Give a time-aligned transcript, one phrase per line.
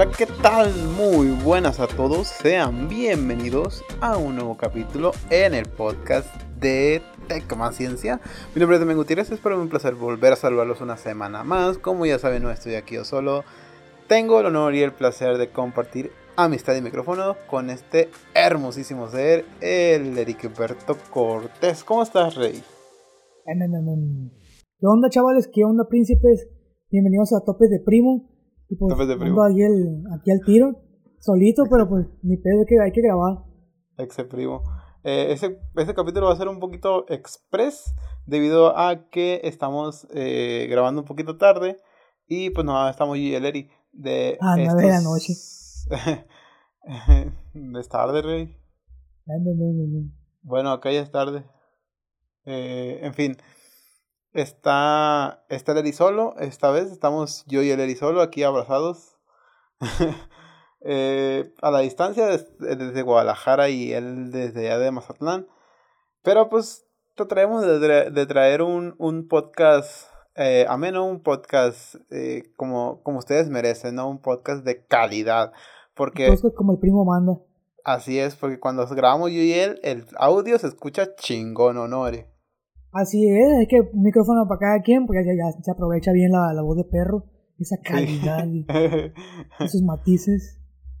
[0.00, 0.72] Hola, ¿qué tal?
[0.96, 2.28] Muy buenas a todos.
[2.28, 8.20] Sean bienvenidos a un nuevo capítulo en el podcast de Tecma Ciencia.
[8.54, 9.32] Mi nombre es Domingo Gutiérrez.
[9.32, 11.78] Es para mí un placer volver a saludarlos una semana más.
[11.78, 13.42] Como ya saben, no estoy aquí yo solo.
[14.06, 19.46] Tengo el honor y el placer de compartir amistad y micrófono con este hermosísimo ser,
[19.60, 21.82] el Ericberto Cortés.
[21.82, 22.62] ¿Cómo estás, Rey?
[24.78, 25.50] ¿Qué onda, chavales?
[25.52, 26.48] ¿Qué onda, príncipes?
[26.88, 28.37] Bienvenidos a Topes de Primo.
[28.68, 30.76] Y pues, ando ahí el, aquí al tiro,
[31.18, 33.44] solito, pero pues ni pedo, que, hay que grabar.
[33.96, 34.62] Exe primo.
[35.04, 37.94] Eh, ese, ese capítulo va a ser un poquito express
[38.26, 41.78] debido a que estamos eh, grabando un poquito tarde
[42.26, 45.32] y pues no, estamos yo y el Eri de Ah, nueve de la noche.
[47.78, 48.56] es tarde, Rey.
[50.42, 51.44] Bueno, acá ya es tarde.
[52.44, 53.36] Eh, en fin,
[54.32, 56.34] está, está el Eri solo.
[56.38, 59.16] Esta vez estamos yo y el Eri solo aquí abrazados.
[60.80, 65.48] Eh, a la distancia des- desde Guadalajara y él desde allá de Mazatlán.
[66.22, 73.02] Pero pues trataremos de, de traer un, un podcast eh, ameno, un podcast eh, como,
[73.02, 74.08] como ustedes merecen, ¿no?
[74.08, 75.52] Un podcast de calidad.
[75.94, 77.40] Porque como el primo manda.
[77.82, 82.06] Así es, porque cuando grabamos yo y él, el audio se escucha chingón, ¿o no,
[82.06, 82.24] Eri?
[82.92, 86.32] Así es, es que un micrófono para cada quien, porque ya, ya se aprovecha bien
[86.32, 87.24] la, la voz de perro,
[87.58, 88.66] esa calidad y
[89.64, 90.58] esos matices.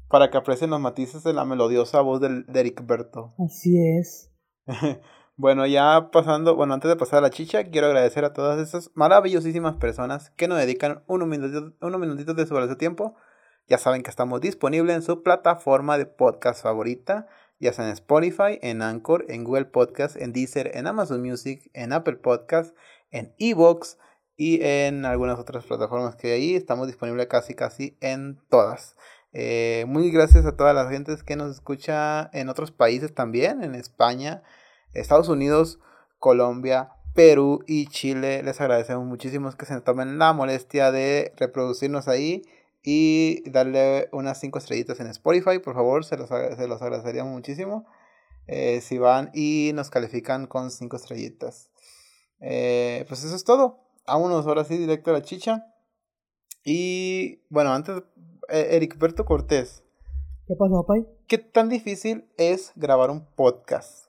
[0.08, 3.34] Para que aprecien los matices de la melodiosa voz del, de Eric Berto.
[3.38, 4.32] Así es.
[5.40, 8.90] Bueno, ya pasando, bueno, antes de pasar a la chicha, quiero agradecer a todas esas
[8.96, 13.14] maravillosísimas personas que nos dedican unos minutitos, unos minutitos de su valioso tiempo.
[13.68, 17.28] Ya saben que estamos disponibles en su plataforma de podcast favorita,
[17.60, 21.92] ya sea en Spotify, en Anchor, en Google Podcast, en Deezer, en Amazon Music, en
[21.92, 22.74] Apple Podcast,
[23.10, 23.98] en Evox
[24.36, 26.54] y en algunas otras plataformas que hay ahí.
[26.54, 28.94] Estamos disponibles casi, casi en todas.
[29.32, 33.74] Eh, muy gracias a todas las gentes que nos escucha en otros países también, en
[33.74, 34.42] España,
[34.94, 35.80] Estados Unidos,
[36.18, 38.42] Colombia, Perú y Chile.
[38.42, 42.42] Les agradecemos muchísimo que se tomen la molestia de reproducirnos ahí
[42.82, 45.58] y darle unas 5 estrellitas en Spotify.
[45.58, 47.86] Por favor, se los, se los agradeceríamos muchísimo.
[48.46, 51.70] eh, si van y nos califican con 5 estrellitas.
[52.40, 53.80] Eh, pues eso es todo.
[54.06, 55.66] Vámonos ahora sí directo a la chicha.
[56.64, 58.02] Y bueno, antes,
[58.48, 59.84] eh, Ericberto Cortés,
[60.46, 61.04] ¿Qué pasó, Pai?
[61.26, 64.06] ¿qué tan difícil es grabar un podcast?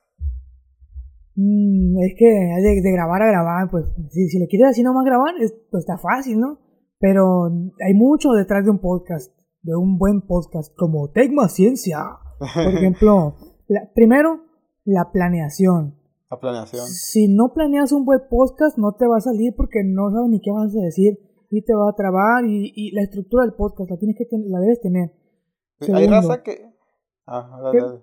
[1.36, 5.06] Mm, es que de, de grabar a grabar, pues si, si lo quieres así nomás
[5.06, 6.59] grabar, es- pues está fácil, ¿no?
[7.00, 7.46] Pero
[7.86, 12.00] hay mucho detrás de un podcast, de un buen podcast, como Tecma Ciencia.
[12.40, 13.36] Por ejemplo,
[13.68, 14.42] la- primero,
[14.86, 15.96] la planeación.
[16.30, 16.86] La planeación.
[16.88, 20.42] Si no planeas un buen podcast, no te va a salir porque no sabes ni
[20.42, 21.18] qué vas a decir
[21.50, 24.60] y te va a trabar y, y la estructura del podcast la tienes que la
[24.60, 25.12] debes tener.
[25.81, 26.12] Hay Segundo.
[26.12, 26.70] raza que...
[27.26, 28.00] Ah, dale, dale.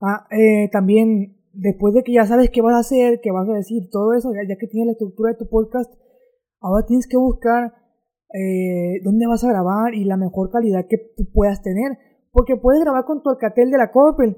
[0.00, 3.52] Ah, eh, también, después de que ya sabes qué vas a hacer, qué vas a
[3.52, 5.92] decir, todo eso, ya, ya que tienes la estructura de tu podcast,
[6.60, 7.74] ahora tienes que buscar
[8.34, 11.98] eh, dónde vas a grabar y la mejor calidad que tú puedas tener.
[12.32, 14.36] Porque puedes grabar con tu alcatel de la Coppel,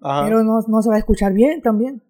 [0.00, 0.24] Ajá.
[0.24, 2.02] pero no, no se va a escuchar bien también.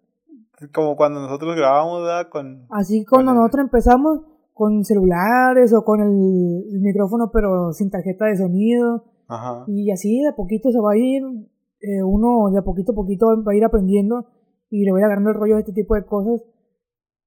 [0.73, 2.29] Como cuando nosotros grabamos, ¿verdad?
[2.31, 2.67] Con...
[2.71, 4.21] Así cuando Con el- nosotros empezamos
[4.53, 9.65] con celulares o con el, el micrófono pero sin tarjeta de sonido Ajá.
[9.67, 11.23] y así de a poquito se va a ir,
[11.81, 14.27] eh, uno de a poquito a poquito va a ir aprendiendo
[14.71, 16.41] y le ir agarrando el rollo de este tipo de cosas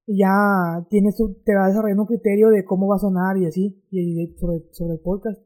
[0.07, 3.45] y ya tienes tu- te va desarrollando un criterio de cómo va a sonar y
[3.45, 5.39] así y, y sobre, sobre el podcast.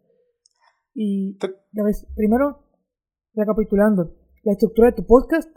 [0.93, 1.37] Y
[1.73, 2.59] ya ves, primero,
[3.33, 4.13] recapitulando,
[4.43, 5.49] la estructura de tu podcast,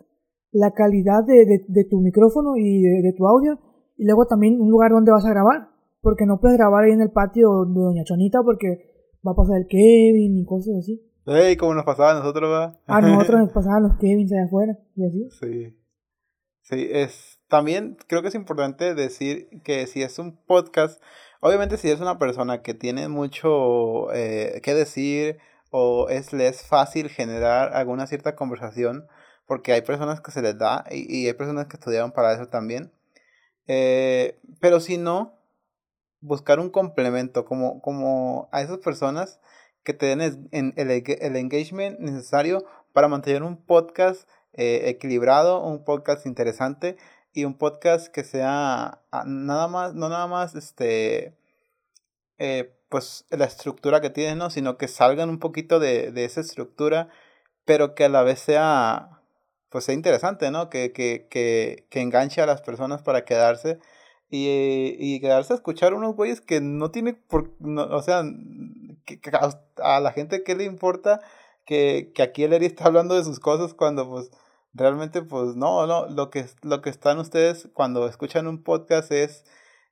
[0.53, 3.59] la calidad de, de- de tu micrófono y de, de tu audio,
[3.97, 5.69] y luego también un lugar donde vas a grabar,
[6.01, 8.91] porque no puedes grabar ahí en el patio de Doña Chonita porque
[9.27, 11.01] va a pasar el Kevin y cosas así.
[11.27, 12.79] Ey, como nos pasaba a nosotros, ¿verdad?
[12.87, 15.29] A nosotros nos pasaban los Kevins allá afuera y así.
[15.41, 15.77] Sí.
[16.63, 17.34] Sí, es.
[17.55, 21.01] También creo que es importante decir que si es un podcast,
[21.39, 25.39] obviamente si es una persona que tiene mucho eh, que decir
[25.71, 29.07] o es, le fácil generar alguna cierta conversación,
[29.47, 32.91] porque hay personas que se les da y, hay personas que estudiaron para eso también.
[33.69, 35.39] Eh, pero si no,
[36.21, 39.39] buscar un complemento como, como a esas personas
[39.85, 46.27] que te den el, el engagement necesario para mantener un podcast eh, equilibrado, un podcast
[46.27, 46.97] interesante
[47.35, 51.37] y un podcast que sea ah, nada más, no nada más este
[52.39, 54.51] eh, pues la estructura que tiene, ¿no?
[54.51, 57.09] Sino que salgan un poquito de, de esa estructura,
[57.65, 59.21] pero que a la vez sea
[59.75, 60.71] pues sea interesante, ¿no?
[60.71, 63.81] Que, que, que, que enganche a las personas para quedarse
[64.31, 68.23] y, y quedarse a escuchar unos güeyes que no tiene por, no, o sea,
[69.83, 71.21] a, la gente qué le importa
[71.65, 74.31] que, que aquí el Eri está hablando de sus cosas cuando pues
[74.75, 79.45] realmente pues no, no, lo que, lo que están ustedes cuando escuchan un podcast es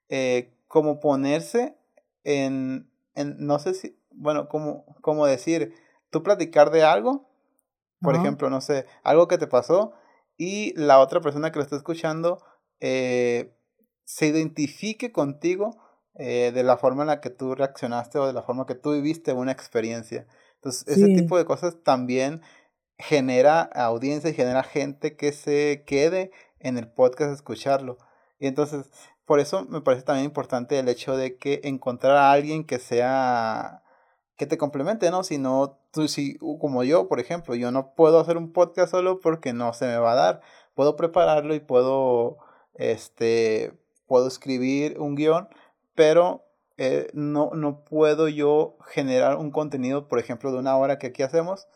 [0.09, 1.77] eh, como ponerse
[2.25, 5.75] en, en, no sé si, bueno, como, como decir,
[6.11, 7.29] tú platicar de algo,
[8.01, 9.93] por ejemplo, no sé, algo que te pasó
[10.37, 12.43] y la otra persona que lo está escuchando
[12.81, 13.55] eh,
[14.05, 15.79] se identifique contigo
[16.17, 18.93] eh, de la forma en la que tú reaccionaste o de la forma que tú
[18.93, 20.27] viviste una experiencia.
[20.57, 22.43] Entonces, ese tipo de cosas también
[23.03, 27.99] genera audiencia y genera gente que se quede en el podcast a escucharlo.
[28.39, 28.91] Y entonces,
[29.27, 33.83] por eso me parece también importante el hecho de que encontrar a alguien que sea
[34.37, 35.25] que te complemente, ¿no?
[35.25, 39.21] Si no, tú, si, como yo, por ejemplo, yo no puedo hacer un podcast solo
[39.21, 40.41] porque no se me va a dar.
[40.75, 42.39] Puedo prepararlo y puedo,
[42.75, 43.73] este,
[44.07, 45.49] puedo escribir un guion,
[45.95, 46.45] pero
[46.79, 51.23] eh, no, no puedo yo generar un contenido, por ejemplo, de una hora que aquí
[51.23, 51.69] hacemos,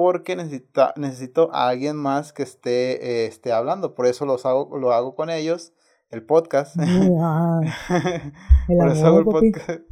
[0.00, 3.94] porque necesita, necesito a alguien más que esté, eh, esté hablando.
[3.94, 5.74] Por eso los hago, lo hago con ellos,
[6.08, 6.74] el podcast.
[8.66, 9.82] por eso hago el podcast.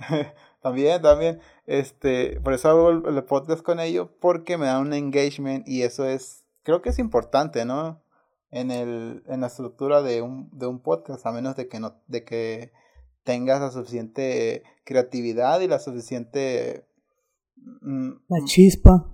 [0.62, 1.40] también, también.
[1.66, 6.06] Este, por eso hago el, podcast con ellos, porque me da un engagement y eso
[6.06, 8.02] es, creo que es importante, ¿no?
[8.50, 12.00] En, el, en la estructura de un, de un podcast, a menos de que, no,
[12.06, 12.72] de que
[13.24, 16.86] tengas la suficiente creatividad y la suficiente...
[17.82, 19.06] Mm, la chispa.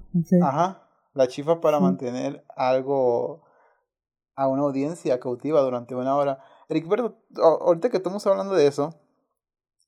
[0.43, 3.43] Ajá, la chispa para mantener algo
[4.35, 6.39] a una audiencia cautiva durante una hora.
[6.69, 6.87] Eric,
[7.37, 8.95] ahorita que estamos hablando de eso,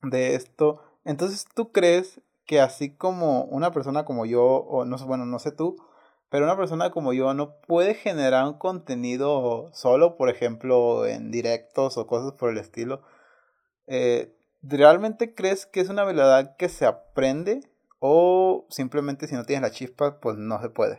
[0.03, 5.05] de esto, entonces tú crees que así como una persona como yo, o no sé,
[5.05, 5.77] bueno, no sé tú,
[6.31, 11.99] pero una persona como yo no puede generar un contenido solo, por ejemplo, en directos
[11.99, 13.03] o cosas por el estilo.
[13.87, 17.61] Eh, ¿Realmente crees que es una habilidad que se aprende
[18.01, 20.99] o simplemente si no tienes la chispa, pues no se puede?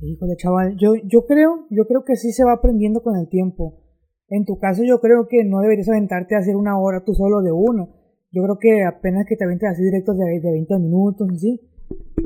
[0.00, 3.80] Híjole, chaval, yo, yo creo, yo creo que sí se va aprendiendo con el tiempo.
[4.28, 7.40] En tu caso, yo creo que no deberías aventarte a hacer una hora tú solo
[7.42, 7.94] de uno.
[8.32, 11.60] Yo creo que apenas que te aventes así directos de, de 20 minutos, así.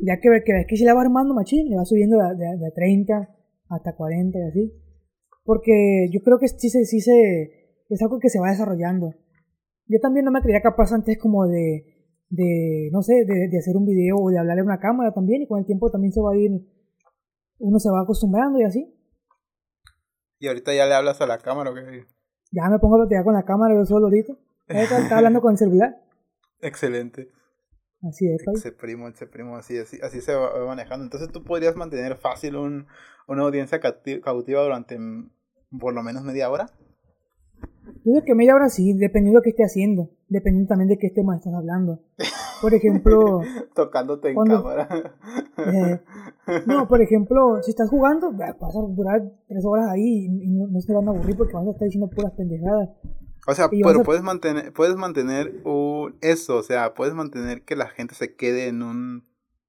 [0.02, 2.56] Ya que, que ves que si la va armando machín, le va subiendo de, de,
[2.56, 3.28] de 30
[3.68, 4.72] hasta 40 y así.
[5.44, 9.14] Porque yo creo que sí, se, sí se, es algo que se va desarrollando.
[9.86, 11.95] Yo también no me creía capaz antes como de,
[12.28, 15.42] de no sé, de, de hacer un video o de hablarle a una cámara también
[15.42, 16.50] y con el tiempo también se va a ir,
[17.58, 18.92] uno se va acostumbrando y así.
[20.38, 22.04] ¿Y ahorita ya le hablas a la cámara o qué?
[22.52, 24.34] Ya me pongo a platicar con la cámara yo solo ahorita.
[24.68, 25.96] Está hablando con el celular.
[26.60, 27.30] Excelente.
[28.02, 31.04] Así es, Ese primo, ese primo, así, así, así se va manejando.
[31.04, 32.86] Entonces tú podrías mantener fácil un,
[33.26, 34.98] una audiencia cautiva durante
[35.78, 36.66] por lo menos media hora.
[38.04, 40.98] Yo creo que media hora sí, dependiendo de lo que esté haciendo, dependiendo también de
[40.98, 42.00] qué tema estás hablando.
[42.60, 43.40] Por ejemplo...
[43.74, 45.14] Tocándote en cámara.
[45.58, 46.00] Eh,
[46.66, 50.80] no, por ejemplo, si estás jugando, vas a durar tres horas ahí y no, no
[50.80, 52.90] se van a aburrir porque vas a estar diciendo puras pendejadas.
[53.46, 57.86] O sea, pero puedes mantener, puedes mantener un, eso, o sea, puedes mantener que la
[57.86, 59.24] gente se quede en un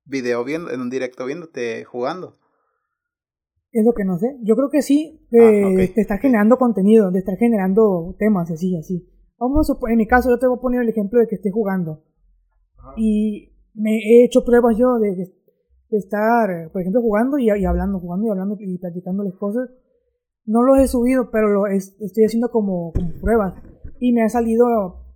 [0.05, 2.33] video viendo, en un directo viéndote jugando.
[3.71, 4.37] Es lo que no sé.
[4.43, 9.07] Yo creo que sí, ah, te está generando contenido, te está generando temas así, así.
[9.39, 11.35] Vamos a suponer, en mi caso, yo te voy a poner el ejemplo de que
[11.35, 12.03] esté jugando.
[12.95, 15.31] Y me he hecho pruebas yo de,
[15.91, 19.69] estar, por ejemplo, jugando y, hablando, jugando y hablando y platicándoles cosas.
[20.45, 23.53] No los he subido, pero lo estoy haciendo como, pruebas.
[23.99, 24.65] Y me ha salido,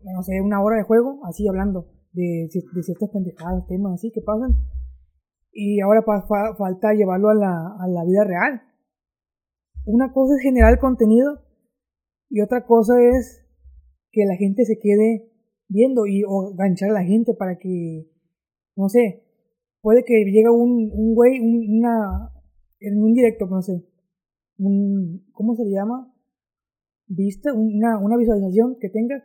[0.03, 4.21] no sé, una hora de juego, así hablando de, de ciertas pendejadas, temas así que
[4.21, 4.55] pasan
[5.51, 8.61] y ahora falta llevarlo a la, a la vida real.
[9.85, 11.41] Una cosa es generar contenido
[12.29, 13.45] y otra cosa es
[14.11, 15.29] que la gente se quede
[15.67, 18.09] viendo y o ganchar a la gente para que,
[18.75, 19.23] no sé,
[19.81, 22.31] puede que llegue un, un güey, una,
[22.79, 23.83] en un directo, no sé,
[24.57, 26.13] un, ¿cómo se le llama?
[27.07, 29.23] Vista, una, una visualización que tenga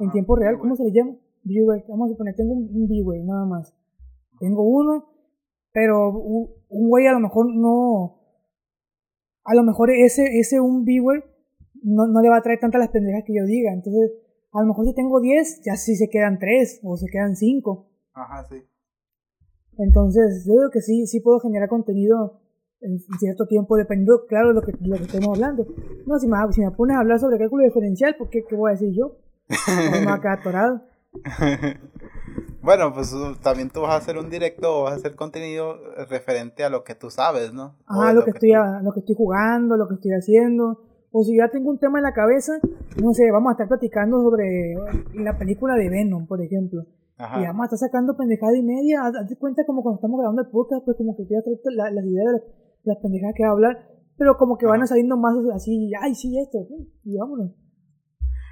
[0.00, 1.16] en tiempo real, ¿cómo se le llama?
[1.42, 3.74] Viewer, vamos a poner, tengo un, un viewer nada más.
[4.38, 5.15] Tengo uno
[5.76, 8.18] pero un, güey a lo mejor no.
[9.44, 11.22] A lo mejor ese, ese un viewer
[11.82, 13.74] no, no le va a traer tantas las pendejas que yo diga.
[13.74, 14.10] Entonces,
[14.52, 17.90] a lo mejor si tengo 10, ya sí se quedan 3 o se quedan 5.
[18.14, 18.56] Ajá, sí.
[19.76, 22.40] Entonces, yo creo que sí, sí puedo generar contenido
[22.80, 25.66] en cierto tiempo, dependiendo, claro, de lo que, lo que estemos hablando.
[26.06, 28.70] No, si me, si me pones a hablar sobre cálculo diferencial, ¿por qué, qué voy
[28.70, 29.18] a decir yo?
[29.92, 30.82] No me va a quedar atorado.
[32.66, 35.78] Bueno, pues uh, también tú vas a hacer un directo o vas a hacer contenido
[36.10, 37.76] referente a lo que tú sabes, ¿no?
[37.86, 40.82] Ah, lo, que, estoy, lo que estoy jugando, lo que estoy haciendo.
[41.12, 42.54] O si ya tengo un tema en la cabeza,
[43.00, 44.74] no sé, vamos a estar platicando sobre
[45.14, 46.82] la película de Venom, por ejemplo.
[47.18, 49.02] Y además está sacando pendejada y media.
[49.04, 51.60] Hazte cuenta como cuando estamos grabando el podcast, pues como que ya traer
[51.94, 52.42] las ideas de
[52.82, 53.88] las, pendejadas que va a hablar.
[54.18, 56.66] Pero como que van a saliendo más así, ay, sí, esto,
[57.04, 57.52] y vámonos.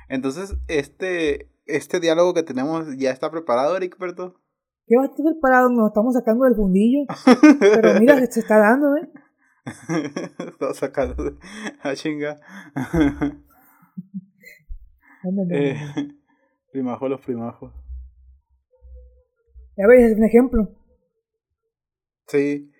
[0.09, 4.41] Entonces, este, este diálogo que tenemos ya está preparado, Eric Berto.
[4.87, 5.71] ¿Qué va a estar preparado?
[5.71, 7.07] Nos estamos sacando del fundillo.
[7.61, 9.11] Pero mira, se está dando, ¿eh?
[10.39, 11.39] Estamos sacando
[11.83, 12.39] a chinga.
[15.51, 15.77] eh,
[16.71, 17.73] primajo los primajos.
[19.77, 20.69] Ya ves, es un ejemplo.
[22.27, 22.71] Sí.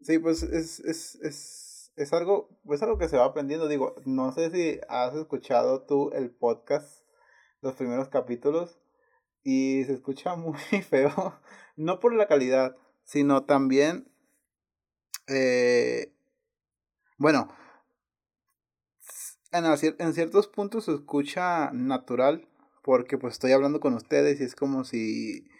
[0.00, 3.68] Sí, pues es, es, es, es algo, es algo que se va aprendiendo.
[3.68, 6.97] Digo, no sé si has escuchado tú el podcast,
[7.60, 8.78] los primeros capítulos,
[9.42, 11.40] y se escucha muy feo.
[11.76, 14.08] No por la calidad, sino también
[15.28, 16.12] eh,
[17.18, 17.48] bueno,
[19.52, 19.64] en,
[19.98, 22.48] en ciertos puntos se escucha natural
[22.82, 25.50] porque pues estoy hablando con ustedes y es como si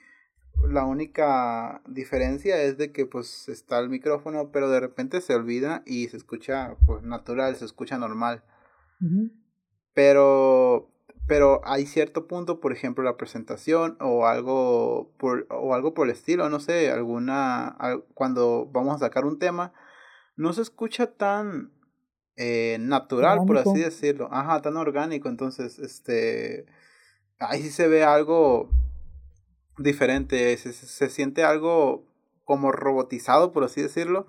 [0.68, 5.82] la única diferencia es de que pues está el micrófono pero de repente se olvida
[5.84, 8.42] y se escucha pues natural, se escucha normal.
[9.92, 10.90] Pero
[11.28, 16.12] pero hay cierto punto, por ejemplo, la presentación o algo por o algo por el
[16.12, 17.76] estilo, no sé, alguna
[18.14, 19.72] cuando vamos a sacar un tema
[20.38, 21.72] no se escucha tan
[22.36, 24.28] eh, natural, por así decirlo.
[24.32, 25.28] Ajá, tan orgánico.
[25.28, 26.64] Entonces, este.
[27.40, 28.70] Ahí sí se ve algo
[29.76, 30.56] diferente.
[30.56, 32.06] Se, se siente algo
[32.44, 34.28] como robotizado, por así decirlo.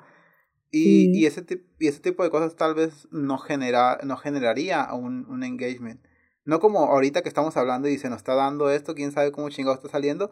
[0.71, 1.45] Y, y, ese,
[1.79, 6.01] y ese tipo de cosas tal vez no, genera, no generaría un, un engagement.
[6.45, 9.49] No como ahorita que estamos hablando y se nos está dando esto, quién sabe cómo
[9.49, 10.31] chingado está saliendo,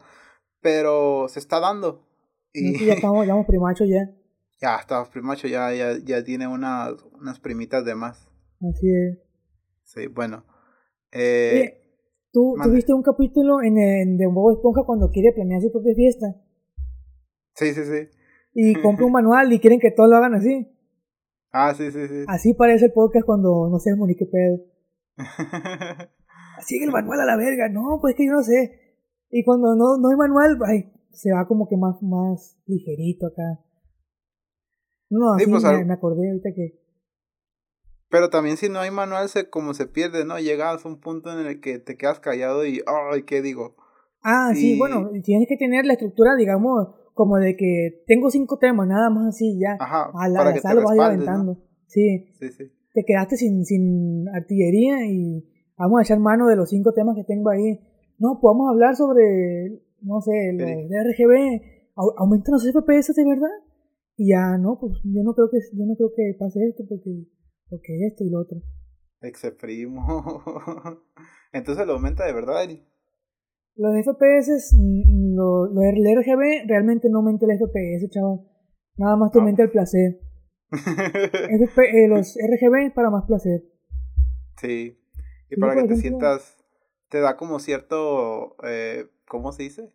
[0.62, 2.08] pero se está dando.
[2.54, 2.86] Y...
[2.86, 4.10] ya estamos, ya primacho ya.
[4.60, 8.28] Ya, hasta Primacho ya, ya, ya tiene unas, unas primitas de más.
[8.60, 9.20] Así es.
[9.84, 10.46] Sí, bueno.
[11.12, 11.80] Eh,
[12.32, 16.36] ¿tú, viste un capítulo en, en, de Bobo Esponja cuando quiere planear su propia fiesta?
[17.54, 18.10] Sí, sí, sí.
[18.54, 20.68] Y compra un manual y quieren que todos lo hagan así.
[21.52, 22.26] Ah, sí, sí, sí.
[22.28, 24.60] Así parece el podcast cuando no sé ni qué pedo.
[26.66, 27.70] Sigue el manual a la verga.
[27.70, 28.96] No, pues que yo no sé.
[29.30, 33.60] Y cuando no, no hay manual, ay, se va como que más, más ligerito acá.
[35.10, 36.80] No, así pues, me, acordé ahorita que...
[38.10, 40.40] Pero también si no hay manual, se, como se pierde, ¿no?
[40.40, 43.76] Llegas a un punto en el que te quedas callado y, ay, ¿qué digo?
[44.24, 48.88] Ah, sí, bueno, tienes que tener la estructura, digamos, como de que tengo cinco temas,
[48.88, 49.78] nada más así, ya.
[49.80, 51.58] Ajá, a la, para lo vas aventando.
[51.88, 52.34] Sí.
[52.40, 52.72] sí, sí.
[52.98, 55.46] Te quedaste sin, sin artillería y
[55.78, 57.80] vamos a echar mano de los cinco temas que tengo ahí.
[58.18, 61.62] No, podemos hablar sobre, no sé, los de RGB.
[62.18, 63.54] ¿Aumentan los FPS de verdad?
[64.16, 67.28] Y ya, no, pues yo no creo que, yo no creo que pase esto porque,
[67.70, 68.58] porque esto y lo otro.
[69.22, 70.02] Exe primo.
[71.54, 72.82] Entonces lo aumenta de verdad, Eri.
[73.76, 78.40] Los FPS, mm, lo, lo, el RGB realmente no aumenta el FPS, chaval.
[78.98, 80.20] Nada más te aumenta el placer.
[81.50, 83.64] Eh, los RGB para más placer.
[84.58, 84.98] Sí.
[85.50, 86.58] Y para que te sientas,
[87.10, 89.94] te da como cierto, eh, ¿cómo se dice?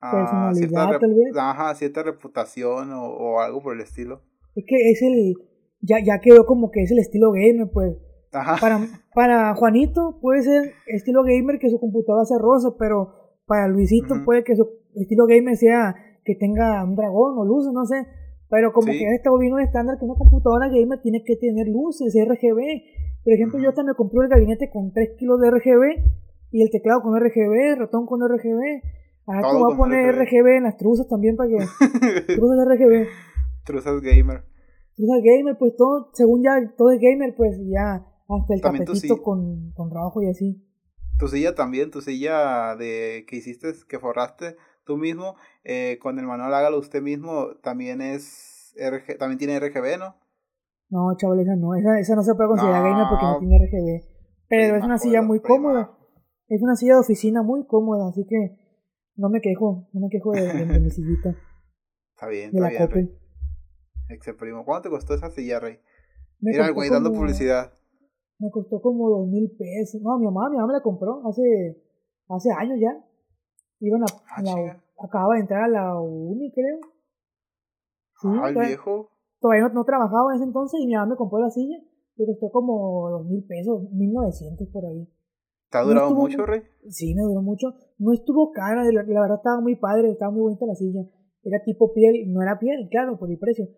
[0.00, 1.36] Ah, personalidad, tal vez.
[1.36, 4.22] Ajá, cierta reputación o, o, algo por el estilo.
[4.54, 5.34] Es que es el.
[5.82, 7.96] Ya, ya quedó como que es el estilo gamer, pues.
[8.32, 8.56] Ajá.
[8.60, 8.80] Para,
[9.14, 14.44] para Juanito puede ser estilo gamer que su computadora sea rosa, pero para Luisito puede
[14.44, 18.06] que su estilo gamer sea que tenga un dragón o luces, no sé.
[18.50, 21.68] Pero como que ya está volviendo un estándar que una computadora gamer tiene que tener
[21.68, 23.22] luces, RGB.
[23.22, 26.02] Por ejemplo, yo también compré el gabinete con 3 kilos de RGB
[26.50, 28.82] y el teclado con RGB, el ratón con RGB
[29.26, 30.56] Ah, tú vas a poner RGB.
[30.56, 31.56] en las truzas también para que.
[32.34, 33.06] truzas RGB.
[33.64, 34.42] Truzas gamer.
[34.96, 39.72] Truzas gamer, pues todo, según ya todo es gamer, pues ya hasta el tapetito con,
[39.72, 40.64] con trabajo y así.
[41.18, 44.56] Tu silla también, tu silla de que hiciste, que forraste
[44.90, 50.00] tú mismo, eh, con el manual hágalo usted mismo, también es RG, también tiene RGB,
[50.00, 50.16] ¿no?
[50.88, 54.10] No, chaval, esa no, esa, esa no se puede considerar gamer porque no tiene RGB.
[54.48, 55.96] Pero es una silla muy cómoda.
[56.48, 58.58] Es una silla de oficina muy cómoda, así que
[59.14, 61.30] no me quejo, no me quejo de, de, mi sillita.
[62.16, 62.90] Está bien, está bien.
[62.90, 63.18] Rey.
[64.08, 64.64] Exe primo.
[64.66, 65.78] ¿Cuánto te costó esa silla, Rey?
[66.40, 67.72] Mira el güey dando publicidad.
[68.38, 70.02] Me costó como dos mil pesos.
[70.02, 71.80] No, mi mamá, mi mamá me la compró hace,
[72.28, 72.92] hace años ya.
[73.80, 74.06] Iban a,
[74.36, 76.78] ah, la, acababa de entrar a la uni, creo.
[78.20, 79.10] Sí, ah, viejo.
[79.40, 81.78] Todavía no, no, trabajaba en ese entonces y mi mamá me compró la silla.
[82.16, 85.08] Me costó como dos mil pesos, mil novecientos por ahí.
[85.70, 86.62] ¿Te ha durado mucho, Rey?
[86.88, 87.68] Sí, me duró mucho.
[87.98, 91.00] No estuvo cara, la, verdad estaba muy padre, estaba muy bonita la silla.
[91.44, 93.68] Era tipo piel, no era piel, claro, por el precio.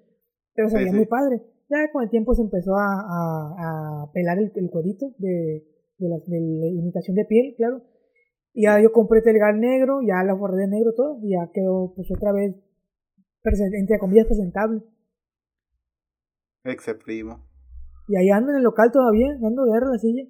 [0.55, 1.43] Pero se veía muy padre.
[1.69, 5.65] Ya con el tiempo se empezó a, a, a pelar el, el, cuerito de,
[5.99, 7.83] de, la, de, la, imitación de piel, claro.
[8.55, 11.93] Y ya yo compré Telgar negro, ya la borré de negro todo, y ya quedó
[11.95, 12.55] pues otra vez,
[13.45, 14.83] entre comillas, presentable.
[16.65, 17.47] Exe primo.
[18.09, 20.25] Y ahí ando en el local todavía, dando guerra la silla.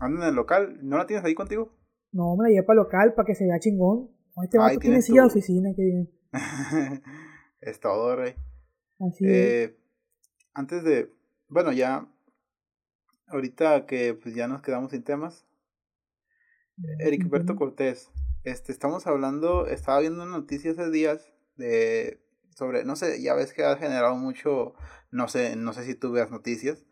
[0.00, 0.78] ¿Ando en el local?
[0.82, 1.72] ¿No la tienes ahí contigo?
[2.12, 4.10] No, me la llevé para el local para que se vea chingón.
[4.42, 6.08] Este vato tiene silla de oficina, que
[7.60, 8.34] es todo, rey.
[9.00, 9.76] Así eh,
[10.54, 11.12] Antes de.
[11.48, 12.06] Bueno, ya.
[13.26, 15.46] Ahorita que pues ya nos quedamos sin temas.
[16.98, 18.10] Eric Berto Cortés.
[18.44, 19.66] Este, estamos hablando.
[19.66, 22.20] Estaba viendo noticias hace días de.
[22.54, 22.84] Sobre.
[22.84, 24.74] No sé, ya ves que ha generado mucho.
[25.10, 26.86] No sé, no sé si tú veas noticias.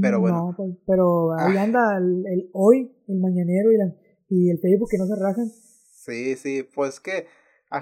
[0.00, 0.36] Pero bueno.
[0.38, 3.94] No, pues, pero ahí anda el, hoy, el mañanero y, la,
[4.28, 5.50] y el Facebook que no se rajan.
[5.92, 7.26] Sí, sí, pues que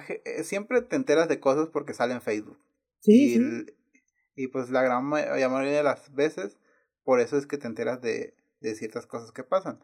[0.09, 2.59] eh, siempre te enteras de cosas porque sale en Facebook.
[3.01, 6.57] Sí, y, y pues la gran mayoría de las veces,
[7.05, 9.81] por eso es que te enteras de, de ciertas cosas que pasan.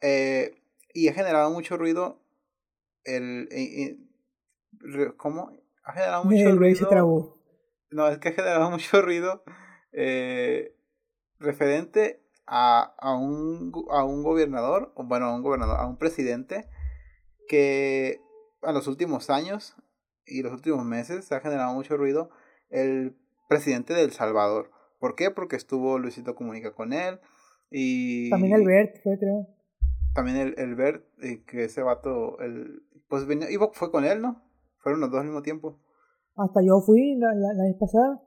[0.00, 2.20] Eh, y ha generado mucho ruido
[3.04, 3.48] el...
[3.50, 3.98] Eh,
[5.16, 5.52] ¿Cómo?
[5.84, 7.38] Ha generado mucho ruido...
[7.90, 9.42] No, es que ha generado mucho ruido
[9.92, 10.76] eh,
[11.38, 16.68] referente a, a, un, a un gobernador, bueno, a un gobernador, a un presidente
[17.48, 18.20] que
[18.62, 19.76] a los últimos años
[20.26, 22.30] y los últimos meses se ha generado mucho ruido
[22.70, 23.16] el
[23.48, 24.70] presidente de El Salvador.
[24.98, 25.30] ¿Por qué?
[25.30, 27.20] Porque estuvo Luisito Comunica con él
[27.70, 28.30] y...
[28.30, 29.46] También el Bert fue, creo.
[30.14, 34.20] También el, el Bert, eh, que ese vato, el, pues venía, iba, fue con él,
[34.20, 34.42] ¿no?
[34.78, 35.78] Fueron los dos al mismo tiempo.
[36.36, 38.22] Hasta yo fui la, la, vez pasada.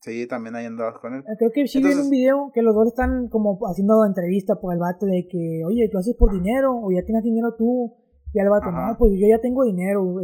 [0.00, 1.20] Sí, también ahí andabas con él.
[1.20, 4.56] Eh, creo que sí vi en un video que los dos están como haciendo entrevista
[4.60, 6.76] por el vato de que, oye, ¿tú haces por dinero?
[6.76, 7.94] ¿O ya tienes dinero tú?
[8.32, 10.20] Y el vato, no, pues yo ya tengo dinero.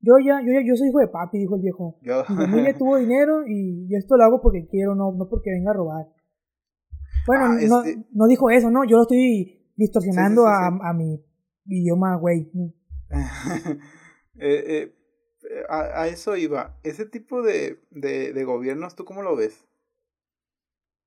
[0.00, 1.98] Yo ya, yo ya, yo soy hijo de papi, dijo el viejo.
[2.02, 2.24] Yo.
[2.28, 5.70] Mi familia tuvo dinero y yo esto lo hago porque quiero, no, no porque venga
[5.70, 6.06] a robar.
[7.26, 11.24] Bueno, ah, no, este no dijo eso, no, yo lo estoy distorsionando a, a, mi
[11.66, 12.50] idioma, güey.
[13.10, 13.78] eh,
[14.38, 14.94] eh,
[15.68, 16.78] a, a, eso iba.
[16.82, 19.64] Ese tipo de, de, de, gobiernos, ¿tú cómo lo ves?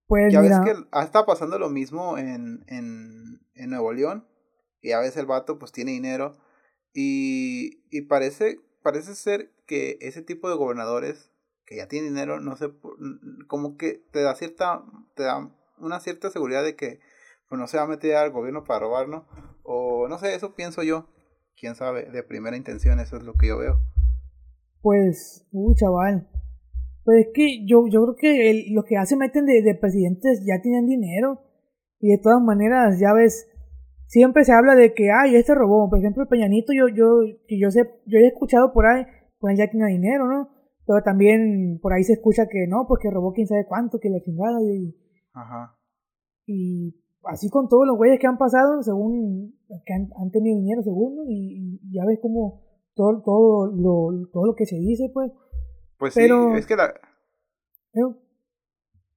[0.08, 4.28] Pues ya mira, ves que está pasando lo mismo en, en, en Nuevo León
[4.82, 6.38] y a veces el vato pues tiene dinero
[6.94, 11.32] y, y parece, parece ser que ese tipo de gobernadores
[11.66, 12.72] que ya tienen dinero, no sé,
[13.48, 14.84] como que te da cierta,
[15.16, 17.00] te da una cierta seguridad de que
[17.50, 19.24] pues, no se va a meter al gobierno para robarnos,
[19.64, 21.08] o no sé, eso pienso yo,
[21.58, 23.82] quién sabe, de primera intención, eso es lo que yo veo.
[24.82, 26.30] Pues, uy, chaval,
[27.04, 29.76] pues es que yo, yo creo que el, los que ya se meten de, de
[29.76, 31.42] presidentes ya tienen dinero,
[32.00, 33.50] y de todas maneras, ya ves,
[34.06, 35.90] siempre se habla de que, ay, este robó.
[35.90, 39.06] Por ejemplo, el Peñanito, yo, yo, que yo sé, yo he escuchado por ahí,
[39.40, 40.50] pues él ya tiene dinero, ¿no?
[40.86, 44.10] Pero también por ahí se escucha que no, pues que robó quién sabe cuánto, que
[44.10, 44.96] la chingada y...
[45.34, 45.78] Ajá.
[46.46, 51.26] Y así con todos los güeyes que han pasado, según, que han, tenido dinero, según,
[51.28, 52.62] y, ya ves como
[52.94, 55.32] todo, todo, lo, todo lo que se dice, pues.
[55.98, 56.94] Pues Pero, sí, es que la...
[57.94, 58.16] ¿Eh?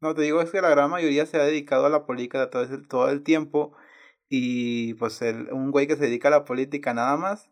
[0.00, 2.62] No, te digo, es que la gran mayoría se ha dedicado a la política todo
[2.62, 3.72] el, todo el tiempo
[4.28, 7.50] y pues el, un güey que se dedica a la política nada más,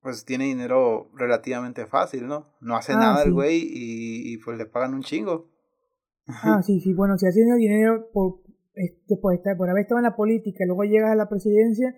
[0.00, 2.46] pues tiene dinero relativamente fácil, ¿no?
[2.60, 5.48] No hace ah, nada el güey y, pues le pagan un chingo.
[6.26, 8.40] Ah, sí, sí, bueno, si hace dinero por,
[8.84, 11.94] este, por, estar, por haber estado en la política y luego llegas a la presidencia,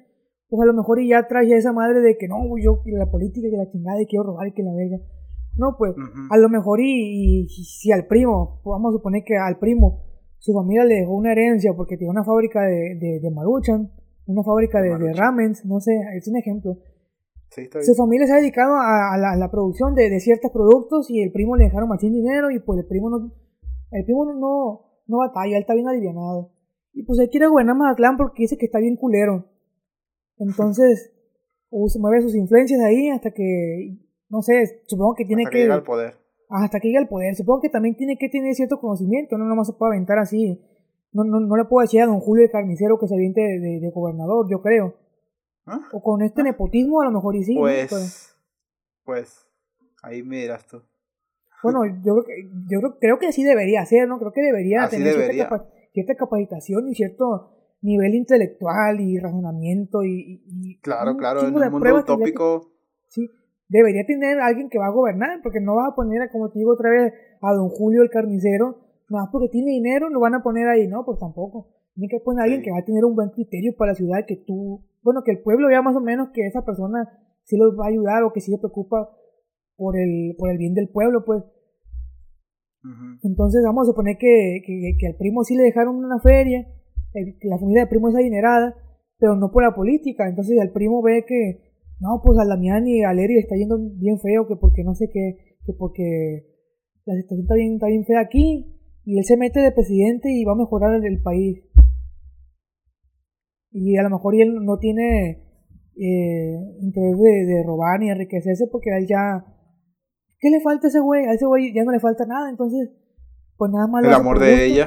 [0.49, 3.49] pues a lo mejor y ya traes esa madre de que no, yo la política,
[3.49, 4.99] que la chingada y quiero robar y que la verga.
[5.57, 5.95] No, pues
[6.31, 10.05] a lo mejor y, y, si al primo, vamos a suponer que al primo
[10.39, 13.93] su familia le dejó una herencia porque tiene una fábrica de, de, de maruchan,
[14.27, 16.79] una fábrica de, de, ramens, no sé, es un ejemplo.
[17.49, 21.65] su familia se ha dedicado a, la, producción de, ciertos productos y el primo le
[21.65, 23.33] dejaron machín dinero y pues el primo no,
[23.91, 26.52] el primo no, no, batalla, él está bien alivianado.
[26.93, 29.47] Y pues él quiere gobernar Mazatlán porque dice que está bien culero.
[30.39, 31.13] Entonces,
[31.71, 35.65] se mueve sus influencias ahí hasta que, no sé, supongo que tiene que...
[35.71, 36.23] al poder
[36.61, 37.35] hasta que llegue al poder.
[37.35, 40.61] Supongo que también tiene que tener cierto conocimiento, no nomás se puede aventar así.
[41.13, 43.81] No, no, no le puedo decir a don Julio el carnicero que se aviente de,
[43.81, 44.95] de, gobernador, yo creo.
[45.67, 45.81] ¿Ah?
[45.93, 47.55] O con este nepotismo a lo mejor y sí.
[47.57, 48.37] Pues, pues,
[49.05, 49.47] pues,
[50.03, 50.83] ahí me dirás tú.
[51.63, 54.19] Bueno, yo, creo que, yo creo, creo que así debería ser, ¿no?
[54.19, 57.51] Creo que debería tener Cierta, cierta, capacitación y cierto
[57.83, 60.43] nivel intelectual y razonamiento y...
[60.47, 62.71] y claro, claro, en el mundo utópico...
[63.09, 63.29] sí,
[63.69, 66.73] debería tener alguien que va a gobernar, porque no vas a poner, como te digo
[66.73, 68.79] otra vez, a don Julio el carnicero,
[69.09, 71.69] más porque tiene dinero, lo van a poner ahí, no, pues tampoco.
[71.95, 74.25] Tiene que poner a alguien que va a tener un buen criterio para la ciudad,
[74.27, 77.09] que tú, bueno, que el pueblo vea más o menos que esa persona
[77.45, 79.11] sí los va a ayudar o que sí se preocupa
[79.77, 81.43] por el, por el bien del pueblo, pues.
[83.23, 86.67] Entonces vamos a suponer que, que, que, al primo sí le dejaron una feria,
[87.43, 88.75] la familia del primo es adinerada,
[89.19, 90.29] pero no por la política.
[90.29, 91.61] Entonces el primo ve que,
[92.01, 95.09] no, pues a Damián y a Leri está yendo bien feo, que porque no sé
[95.13, 96.47] qué, que porque
[97.05, 98.67] la situación está bien, está bien fea aquí,
[99.05, 101.63] y él se mete de presidente y va a mejorar el, país.
[103.71, 105.43] Y a lo mejor él no tiene
[105.97, 109.47] eh, interés de, robar ni enriquecerse porque él ya...
[110.43, 111.25] ¿Qué le falta a ese güey?
[111.25, 112.91] A ese güey ya no le falta nada, entonces,
[113.57, 114.05] pues nada más...
[114.05, 114.87] El amor de ella.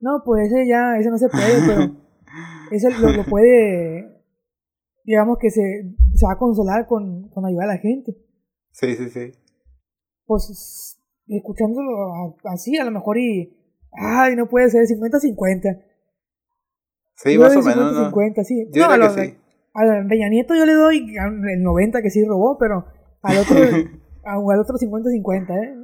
[0.00, 1.96] No, pues ese ya, ese no se puede, pero
[2.70, 4.22] ese lo, lo puede,
[5.02, 5.62] digamos que se,
[6.14, 8.18] se va a consolar con, con ayudar a la gente.
[8.70, 9.32] Sí, sí, sí.
[10.26, 13.56] Pues escuchándolo así, a lo mejor y.
[13.92, 15.82] Ay, no puede ser 50-50.
[17.14, 18.04] Sí, más o menos.
[18.08, 18.68] 50, sí.
[18.74, 19.38] no, a, sí.
[19.72, 21.14] Al Peña Nieto yo le doy
[21.50, 22.84] el 90 que sí robó, pero
[23.22, 23.56] al otro,
[24.26, 25.74] al otro 50-50, ¿eh?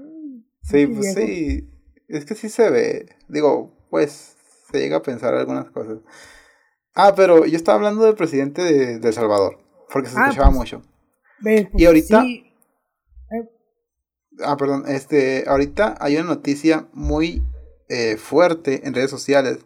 [0.63, 1.71] Sí, pues sí.
[2.09, 3.07] Es que sí se ve.
[3.29, 4.37] Digo, pues
[4.71, 5.99] se llega a pensar algunas cosas.
[6.95, 9.59] Ah, pero yo estaba hablando del presidente de, El Salvador,
[9.91, 10.83] porque se ah, escuchaba pues, mucho.
[11.43, 12.25] Pues, y ahorita...
[12.25, 12.53] Eh.
[14.45, 17.43] Ah, perdón, este, ahorita hay una noticia muy
[17.89, 19.59] eh, fuerte en redes sociales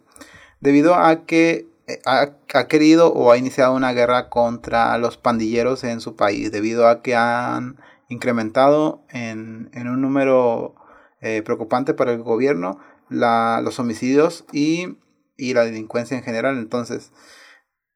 [0.59, 6.01] debido a que eh, ha, querido o ha iniciado una guerra contra los pandilleros en
[6.01, 7.77] su país, debido a que han
[8.09, 10.75] incrementado en, en un número
[11.19, 14.97] preocupante para el gobierno la, los homicidios y,
[15.35, 16.57] y la delincuencia en general.
[16.57, 17.11] Entonces,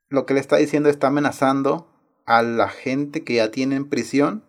[0.09, 1.87] lo que le está diciendo está amenazando
[2.25, 4.43] a la gente que ya tiene en prisión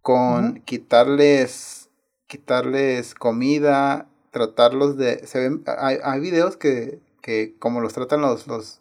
[0.00, 1.90] con quitarles
[2.26, 8.46] quitarles comida, tratarlos de se ven hay, hay videos que, que como los tratan los
[8.46, 8.80] los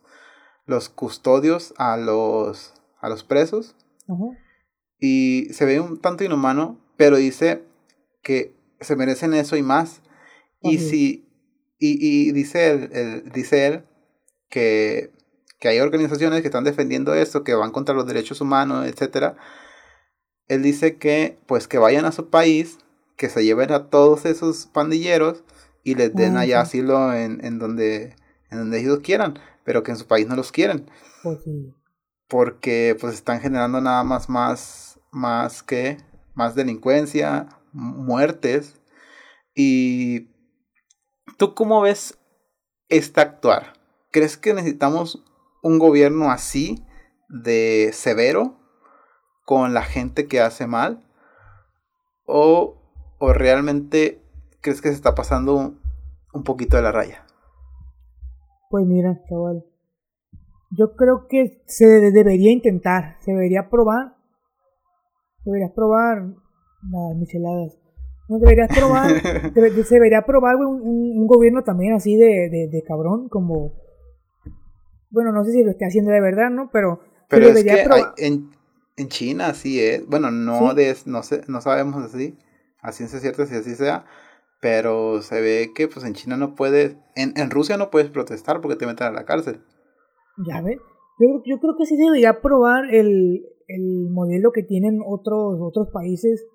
[0.65, 3.75] los custodios a los a los presos
[5.01, 7.63] y se ve un tanto inhumano, pero dice
[8.21, 10.01] que se merecen eso y más
[10.61, 11.27] y si,
[11.79, 13.83] y, y dice él, el, dice él
[14.49, 15.11] que,
[15.59, 19.37] que hay organizaciones que están defendiendo esto, que van contra los derechos humanos, etcétera.
[20.47, 22.77] Él dice que, pues, que vayan a su país,
[23.17, 25.43] que se lleven a todos esos pandilleros
[25.83, 28.15] y les den allá asilo en, en, donde,
[28.51, 30.89] en donde ellos quieran, pero que en su país no los quieren.
[31.23, 31.39] Pues
[32.27, 35.97] Porque pues están generando nada más más más que
[36.33, 38.79] más delincuencia, muertes
[39.53, 40.31] y
[41.41, 42.19] ¿Tú cómo ves
[42.87, 43.73] esta actuar?
[44.11, 45.25] ¿Crees que necesitamos
[45.63, 46.85] un gobierno así,
[47.29, 48.59] de severo,
[49.43, 51.03] con la gente que hace mal?
[52.27, 52.75] ¿O,
[53.17, 54.21] o realmente
[54.61, 55.73] crees que se está pasando
[56.31, 57.25] un, poquito de la raya?
[58.69, 59.65] Pues mira, chaval.
[60.69, 64.15] Yo creo que se debería intentar, se debería probar.
[65.45, 66.23] Deberías probar
[66.89, 67.77] las micheladas.
[68.27, 69.11] No, deberías probar,
[69.85, 73.73] se debería probar un, gobierno también así de, de, cabrón, como...
[75.09, 76.69] Bueno, no sé si lo esté haciendo de verdad, ¿no?
[76.71, 77.01] Pero...
[77.27, 77.85] Pero es que
[78.17, 78.51] en,
[78.97, 82.37] en China sí es, bueno, no, de, no, sé, no sabemos así,
[82.81, 84.05] a ciencia cierta si así sea,
[84.59, 88.61] pero se ve que pues en China no puedes, en, en Rusia no puedes protestar
[88.61, 89.61] porque te meten a la cárcel.
[90.45, 90.77] Ya ves,
[91.19, 96.45] yo, yo creo que sí debería probar el, el modelo que tienen otros, otros países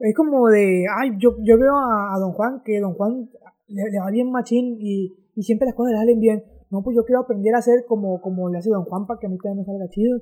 [0.00, 3.30] es como de, ay, yo, yo veo a, Don Juan, que Don Juan
[3.68, 6.42] le, va bien machín y, y, siempre las cosas le salen bien.
[6.70, 9.26] No, pues yo quiero aprender a hacer como, como le hace Don Juan para que
[9.26, 10.20] a mí también me salga chido.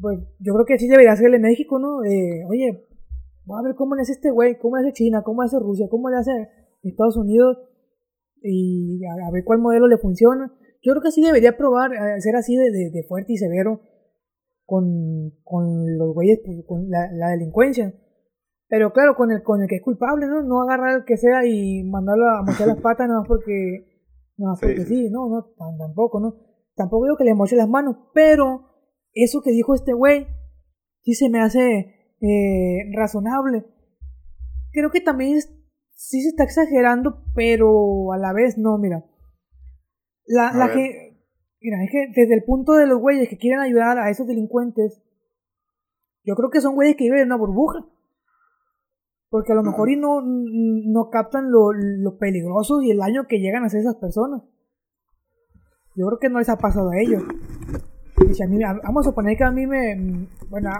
[0.00, 2.04] Pues yo creo que sí debería hacerle México, ¿no?
[2.04, 2.86] Eh, oye,
[3.44, 5.58] voy a ver cómo le hace este güey, cómo le hace China, cómo le hace
[5.58, 6.48] Rusia, cómo le hace
[6.82, 7.58] Estados Unidos
[8.42, 10.52] y a, ver cuál modelo le funciona.
[10.82, 13.80] Yo creo que sí debería probar a ser así de, de, fuerte y severo
[14.70, 17.92] con, con los güeyes, pues, con la, la delincuencia.
[18.68, 20.44] Pero claro, con el, con el que es culpable, ¿no?
[20.44, 24.04] No agarrar al que sea y mandarlo a mochar las patas nada más porque,
[24.36, 26.36] nada más porque sí, no, no, tampoco, ¿no?
[26.76, 28.68] Tampoco digo que le moche las manos, pero
[29.12, 30.28] eso que dijo este güey,
[31.02, 33.64] sí se me hace eh, razonable.
[34.70, 35.40] Creo que también
[35.96, 39.04] sí se está exagerando, pero a la vez no, mira.
[40.26, 41.09] La, la que,
[41.60, 45.02] mira, es que desde el punto de los güeyes que quieren ayudar a esos delincuentes,
[46.24, 47.86] yo creo que son güeyes que viven en una burbuja.
[49.30, 53.38] Porque a lo mejor y no, no captan lo, lo peligroso y el daño que
[53.38, 54.42] llegan a hacer esas personas.
[55.94, 57.22] Yo creo que no les ha pasado a ellos.
[57.22, 60.28] a mí, vamos a suponer que a mí me.
[60.48, 60.70] Bueno,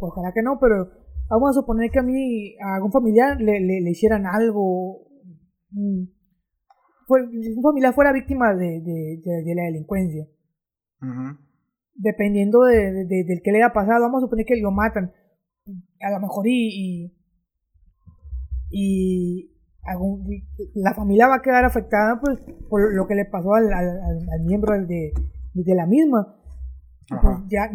[0.00, 0.90] ojalá que no, pero
[1.28, 5.06] vamos a suponer que a mí, a algún familiar le, le, hicieran algo.
[7.08, 10.26] Mm, un familiar fuera víctima de, de, de, la delincuencia.
[11.94, 15.12] Dependiendo de, del que le haya pasado, vamos a suponer que lo matan.
[16.00, 17.12] A lo mejor y
[18.70, 19.50] y
[20.74, 22.38] la familia va a quedar afectada pues,
[22.68, 25.12] por lo que le pasó al, al, miembro de,
[25.54, 26.36] de, la misma.
[27.08, 27.70] Pues, ya,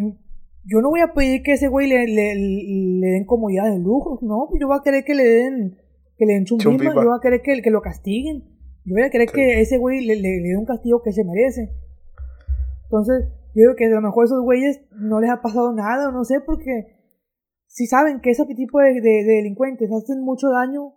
[0.66, 4.20] yo no voy a pedir que ese güey le, le, le den comodidad de lujo,
[4.22, 5.78] no, yo voy a querer que le den,
[6.18, 8.44] que le den chumbimba, yo voy a querer que, que lo castiguen,
[8.84, 11.70] yo voy a querer que ese güey le, le, dé un castigo que se merece.
[12.84, 16.24] Entonces, yo creo que a lo mejor esos güeyes no les ha pasado nada, no
[16.24, 16.98] sé, porque
[17.68, 20.96] si saben que ese tipo de, de, delincuentes hacen mucho daño,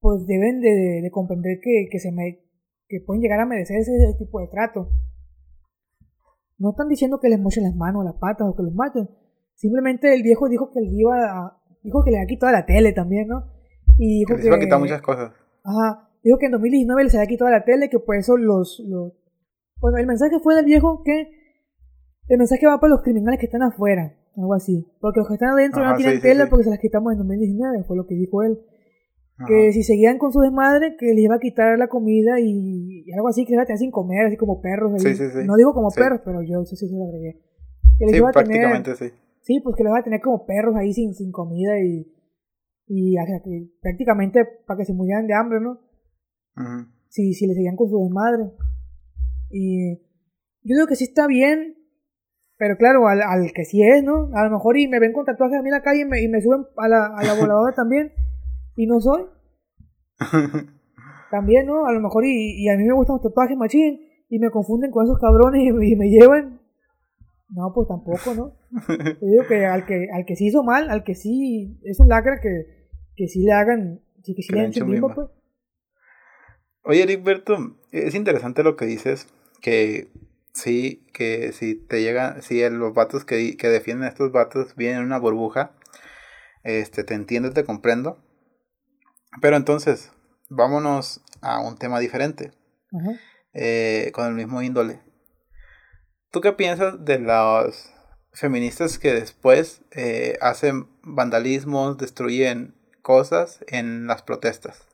[0.00, 2.40] pues deben de, de comprender que, que, se me,
[2.88, 4.90] que pueden llegar a merecer ese, tipo de trato.
[6.56, 9.08] No están diciendo que les mochen las manos, las patas o que los maten.
[9.54, 12.92] Simplemente el viejo dijo que le iba a, dijo que le había quitado la tele
[12.92, 13.44] también, ¿no?
[13.98, 15.32] Y dijo que, que iba a quitar muchas cosas.
[15.62, 16.07] Ajá.
[16.28, 19.14] Dijo que en 2019 les había quitado la tele, que por eso los, los...
[19.80, 21.26] Bueno, el mensaje fue del viejo que
[22.28, 24.86] el mensaje va para los criminales que están afuera, algo así.
[25.00, 27.96] Porque los que están adentro no tienen tele porque se las quitamos en 2019, fue
[27.96, 28.58] lo que dijo él.
[29.46, 33.28] Que si seguían con su desmadre, que les iba a quitar la comida y, algo
[33.28, 35.02] así, que les iba a tener sin comer, así como perros.
[35.02, 35.46] Ahí.
[35.46, 37.40] No digo como perros, pero yo eso sí se lo agregué.
[37.98, 39.18] Que les iba a prácticamente tener, sí.
[39.40, 42.06] Sí, pues que les iba a tener como perros ahí sin, sin comida y,
[42.86, 43.16] y
[43.80, 45.87] prácticamente para que se murieran de hambre, ¿no?
[47.08, 48.52] Si, si le seguían con su desmadre.
[49.50, 49.98] Y
[50.62, 51.76] yo digo que sí está bien,
[52.56, 54.30] pero claro, al, al, que sí es, ¿no?
[54.34, 56.22] A lo mejor y me ven con tatuajes a mí en la calle y me,
[56.22, 58.12] y me suben a la, a la voladora también
[58.76, 59.26] y no soy.
[61.30, 61.86] también, ¿no?
[61.86, 64.90] A lo mejor y, y, a mí me gustan los tatuajes machín y me confunden
[64.90, 66.60] con esos cabrones y, me llevan.
[67.50, 68.52] No, pues tampoco, ¿no?
[69.20, 72.08] Yo digo que al que al que sí hizo mal, al que sí es un
[72.08, 75.28] lacra que, que sí le hagan, sí, que sí le pues.
[76.90, 79.26] Oye, Berto, es interesante lo que dices,
[79.60, 80.10] que
[80.54, 85.00] sí, que si te llegan, si los vatos que, que defienden a estos vatos vienen
[85.00, 85.72] en una burbuja,
[86.62, 88.24] este, te entiendo, te comprendo.
[89.42, 90.12] Pero entonces,
[90.48, 92.52] vámonos a un tema diferente,
[93.52, 95.02] eh, con el mismo índole.
[96.30, 97.92] ¿Tú qué piensas de los
[98.32, 104.87] feministas que después eh, hacen vandalismos, destruyen cosas en las protestas?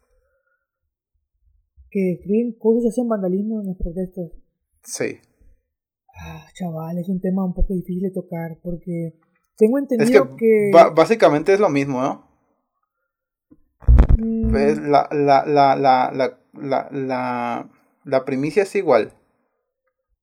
[1.95, 4.33] Que destruyen cosas y hacen vandalismo en las protestas.
[4.83, 5.19] Sí.
[6.21, 9.15] Ah, chaval, es un tema un poco difícil de tocar porque
[9.57, 10.73] tengo entendido que...
[10.73, 12.29] básicamente es lo mismo, ¿no?
[14.19, 14.51] Mm.
[14.51, 16.11] Pues la, la, la, la,
[16.53, 17.71] la, la,
[18.03, 19.13] la, primicia es igual.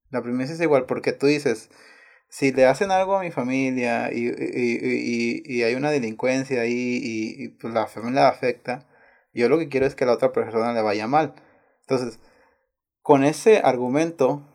[0.10, 1.69] La primicia es igual porque tú dices,
[2.27, 6.99] si le hacen algo a mi familia y, y, y, y hay una delincuencia ahí
[7.01, 8.89] y, pues la familia afecta,
[9.34, 11.34] yo lo que quiero es que a la otra persona le vaya mal.
[11.91, 12.19] Entonces,
[13.01, 14.47] con ese argumento,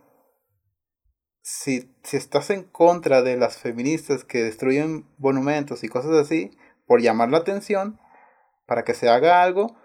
[1.43, 6.53] si, si estás en contra de las feministas que destruyen monumentos y cosas así,
[6.87, 7.99] por llamar la atención,
[8.67, 9.77] para que se haga algo,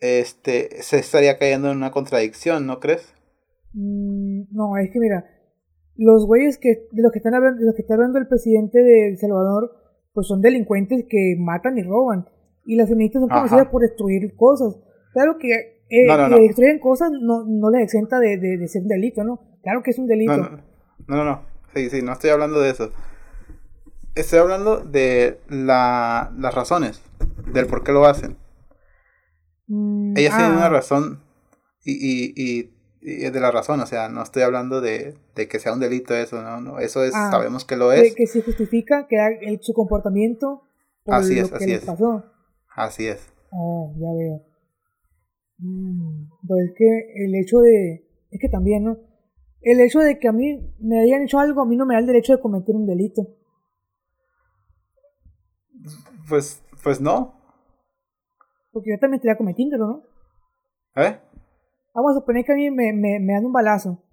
[0.00, 3.12] este, se estaría cayendo en una contradicción, ¿no crees?
[3.74, 5.26] Mm, no, es que mira,
[5.96, 8.82] los güeyes que, de los que están hablando, de los que está hablando el presidente
[8.82, 9.70] de El Salvador,
[10.14, 12.26] pues son delincuentes que matan y roban.
[12.64, 14.76] Y las feministas son conocidas por destruir cosas.
[15.12, 19.24] Claro que eh, que destruyen cosas no, no les exenta de, de, ser un delito,
[19.24, 19.40] ¿no?
[19.62, 20.36] Claro que es un delito.
[20.36, 21.42] No, no, no,
[21.74, 22.92] Sí, sí, no estoy hablando de eso.
[24.14, 27.02] Estoy hablando de la, las razones,
[27.52, 28.36] del por qué lo hacen.
[29.66, 30.70] Mm, Ellas tienen una ah.
[30.70, 31.22] razón
[31.84, 32.70] y, y, y,
[33.00, 36.14] y, de la razón, o sea, no estoy hablando de, de que sea un delito
[36.14, 38.14] eso, no, no eso es, ah, sabemos que lo es.
[38.14, 40.62] Que se justifica que su comportamiento
[41.04, 41.84] por así lo es, que así es.
[41.84, 42.24] pasó.
[42.74, 43.32] Así es.
[43.50, 44.47] Oh, ya veo.
[45.58, 48.06] Mm, pues es que el hecho de...
[48.30, 48.98] Es que también, ¿no?
[49.60, 52.00] El hecho de que a mí me hayan hecho algo, a mí no me da
[52.00, 53.22] el derecho de cometer un delito.
[56.28, 57.34] Pues, pues no.
[58.70, 60.02] Porque yo también estaría cometiéndolo, ¿no?
[61.02, 61.18] ¿Eh?
[61.94, 64.04] Vamos a suponer que a mí me, me, me dan un balazo.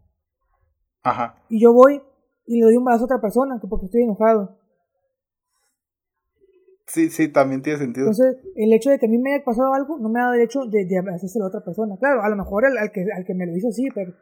[1.03, 1.43] Ajá.
[1.49, 2.01] Y yo voy
[2.47, 4.59] y le doy un balazo a otra persona, que porque estoy enojado.
[6.95, 8.07] Sí, sí, también tiene sentido.
[8.07, 10.61] Entonces, el hecho de que a mí me haya pasado algo no me da derecho
[10.65, 11.97] de, de hacérselo a otra persona.
[11.99, 14.13] Claro, a lo mejor al, que, al que me lo hizo sí, pero,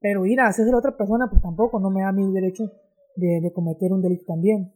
[0.00, 2.62] pero ir a hacérselo a otra persona, pues tampoco, no me da mi derecho
[3.16, 4.72] de, de cometer un delito también.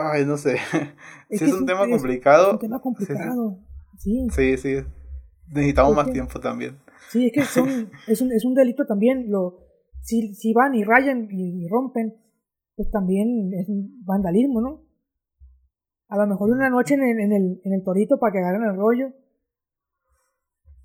[0.00, 0.56] Ay, no sé.
[1.30, 2.48] si es, un, tema complicado.
[2.48, 3.60] Es un tema complicado,
[3.98, 4.26] sí.
[4.32, 4.78] Sí, sí.
[5.54, 6.76] Necesitamos más tiempo también.
[7.10, 9.30] Sí, es que son, es, un, es un delito también.
[9.30, 9.60] Lo,
[10.00, 12.16] si, si van y rayan y rompen,
[12.74, 14.87] pues también es un vandalismo, ¿no?
[16.08, 18.64] A lo mejor una noche en el, en el, en el torito para que agarren
[18.64, 19.12] el rollo.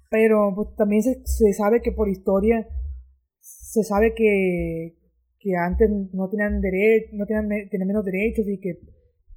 [0.10, 2.68] Pero pues, también se, se, sabe que por historia
[3.40, 4.96] se sabe que,
[5.40, 8.80] que antes no tenían derecho, no tenían, tenían, menos derechos y que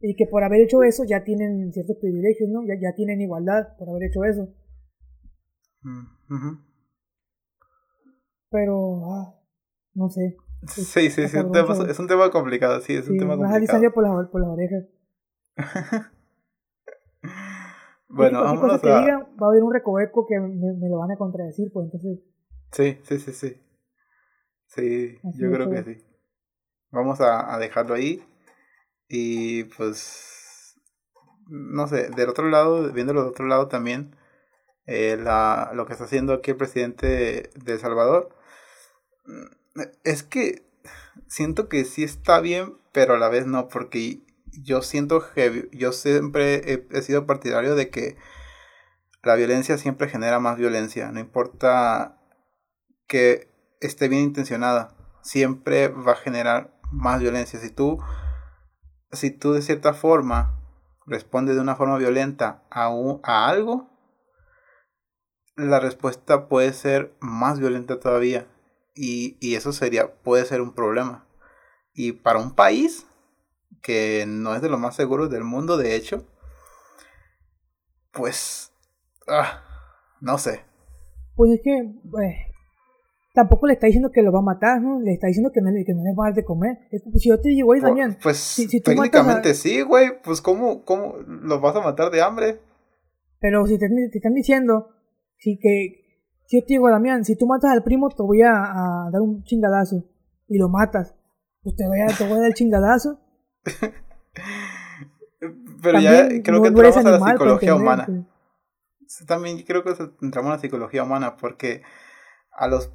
[0.01, 2.66] Y que por haber hecho eso ya tienen ciertos privilegios, ¿no?
[2.66, 4.49] Ya, ya tienen igualdad por haber hecho eso.
[5.83, 6.59] Mm,
[8.51, 9.40] Pero, ah,
[9.94, 10.37] no sé.
[10.66, 13.61] Sí, sí, sí, es un, tema, es un tema complicado, sí, es un tema complicado.
[13.61, 14.85] distancia por las, por las orejas.
[18.09, 19.01] bueno, vamos a...
[19.01, 22.19] Diga, va a haber un recoveco que me, me, lo van a contradecir, pues entonces...
[22.73, 23.62] Sí, sí, sí, sí.
[24.66, 26.05] Sí, yo creo que sí.
[26.90, 28.23] Vamos a, a dejarlo ahí.
[29.09, 30.77] Y pues,
[31.47, 34.16] no sé, del otro lado, viéndolo del otro lado también,
[34.87, 38.35] eh, la, lo que está haciendo aquí el presidente de El Salvador,
[39.27, 40.66] mm, es que
[41.29, 44.26] siento que sí está bien, pero a la vez no, porque
[44.62, 48.16] yo siento que yo siempre he, sido partidario de que
[49.23, 52.19] la violencia siempre genera más violencia, no importa
[53.07, 57.59] que esté bien intencionada, siempre va a generar más violencia.
[57.59, 57.99] Si tú,
[59.12, 60.61] si tú de cierta forma
[61.07, 62.90] respondes de una forma violenta a,
[63.23, 63.90] a algo,
[65.57, 68.47] la respuesta puede ser más violenta todavía.
[68.95, 71.27] Y, y eso sería, puede ser un problema.
[71.92, 73.07] Y para un país
[73.87, 76.27] que no es de los más seguros del mundo, de hecho,
[78.12, 78.72] pues,
[79.29, 79.62] ah,
[80.20, 80.62] no sé.
[81.37, 82.35] Pues es que, pues,
[83.33, 85.01] tampoco le está diciendo que lo va a matar, ¿no?
[85.01, 86.79] Le está diciendo que no, que no le va a dar de comer.
[87.14, 88.18] Si yo te digo, güey, Damián.
[88.20, 90.20] Pues si, técnicamente sí, güey.
[90.20, 92.61] Pues ¿cómo, ¿cómo lo vas a matar de hambre?
[93.38, 94.88] Pero si te, te están diciendo
[95.37, 98.51] si que si yo te digo, Damián, si tú matas al primo, te voy a,
[98.51, 100.05] a dar un chingadazo.
[100.49, 101.14] Y lo matas.
[101.62, 103.20] Pues te voy a, te voy a dar el chingadazo.
[105.83, 108.07] Pero ya creo que entramos a la psicología humana.
[109.26, 111.83] También creo que entramos a la psicología humana porque
[112.52, 112.90] a los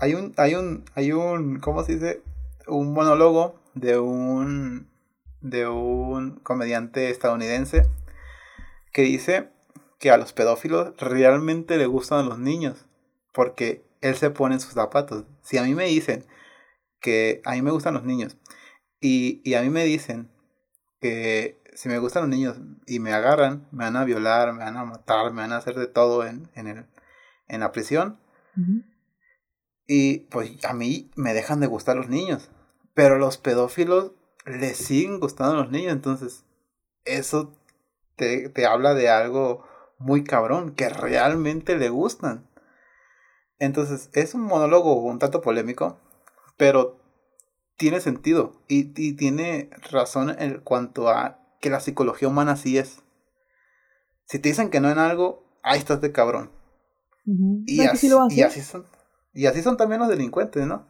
[0.00, 2.22] hay un, hay un, hay un, ¿cómo se dice?
[2.66, 4.88] Un monólogo de un,
[5.40, 7.86] de un comediante estadounidense
[8.92, 9.50] que dice
[9.98, 12.86] que a los pedófilos realmente le gustan a los niños
[13.32, 15.24] porque él se pone en sus zapatos.
[15.42, 16.24] Si a mí me dicen
[17.00, 18.36] que a mí me gustan los niños
[19.00, 20.30] y, y a mí me dicen
[21.00, 22.56] que si me gustan los niños
[22.86, 25.76] y me agarran, me van a violar, me van a matar, me van a hacer
[25.76, 26.86] de todo en, en, el,
[27.46, 28.18] en la prisión.
[29.86, 32.50] Y pues a mí me dejan de gustar los niños.
[32.94, 34.12] Pero los pedófilos
[34.44, 35.92] les siguen gustando a los niños.
[35.92, 36.44] Entonces,
[37.04, 37.54] eso
[38.16, 39.64] te, te habla de algo
[39.98, 42.50] muy cabrón, que realmente le gustan.
[43.60, 46.00] Entonces, es un monólogo un tanto polémico,
[46.56, 47.00] pero
[47.78, 53.02] tiene sentido y, y, tiene razón en cuanto a que la psicología humana así es.
[54.26, 56.50] Si te dicen que no en algo, ahí estás de cabrón.
[57.24, 58.84] y, así, y así son.
[59.32, 60.86] Y así son también los delincuentes, ¿no?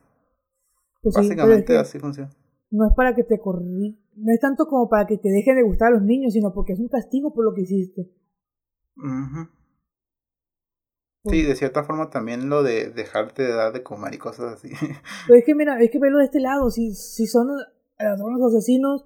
[1.03, 2.31] Pues Básicamente así funciona.
[2.70, 5.62] No es para que te corrí, no es tanto como para que te dejen de
[5.62, 8.11] gustar a los niños, sino porque es un castigo por lo que hiciste.
[11.24, 14.70] Sí, de cierta forma también lo de dejarte de dar de comer y cosas así.
[15.26, 19.04] Pero es que mira, es que verlo de este lado, si, si son los asesinos,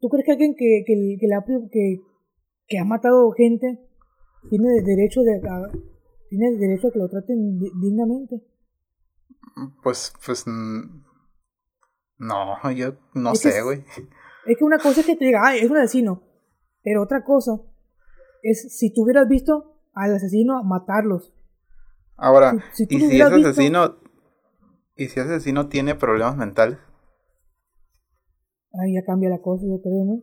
[0.00, 2.00] ¿tú crees que alguien que, que, que, la, que,
[2.66, 3.88] que ha matado gente
[4.48, 5.40] tiene derecho de,
[6.28, 8.42] tiene derecho a que lo traten dignamente.
[9.82, 13.84] Pues, pues, no, yo no sé, güey.
[14.46, 16.22] Es que una cosa es que te diga, ay, es un asesino.
[16.82, 17.60] Pero otra cosa
[18.42, 21.34] es si tú hubieras visto al asesino matarlos.
[22.16, 23.96] Ahora, ¿y si ese asesino,
[24.96, 26.78] y si ese asesino tiene problemas mentales?
[28.74, 30.22] Ahí ya cambia la cosa, yo creo, ¿no?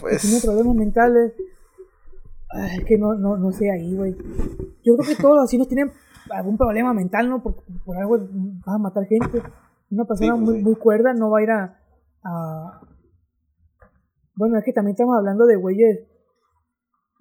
[0.00, 0.22] Pues...
[0.22, 1.32] Si tiene problemas mentales,
[2.78, 4.14] es que no, no, no sé ahí, güey.
[4.84, 5.90] Yo creo que todos los asesinos tienen
[6.30, 7.42] algún problema mental, ¿no?
[7.42, 9.42] Por, por algo vas a matar gente.
[9.90, 12.80] Una persona pues muy, muy cuerda no va a ir a,
[14.34, 16.06] Bueno, es que también estamos hablando de güeyes.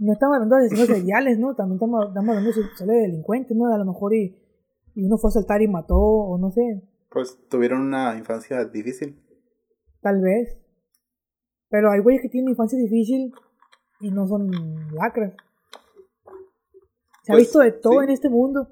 [0.04, 1.56] No estamos hablando de asesinos seriales, ¿no?
[1.56, 3.74] También estamos, hablando de, delincuentes, ¿no?
[3.74, 4.38] A lo mejor y,
[4.96, 6.82] y uno fue a saltar y mató, o no sé.
[7.10, 9.18] Pues tuvieron una infancia difícil.
[10.02, 10.58] Tal vez.
[11.70, 13.34] Pero hay güeyes que tienen infancia difícil
[14.02, 14.52] y no son
[14.92, 15.32] lacras.
[17.24, 18.68] Se ha pues, visto de todo en este mundo.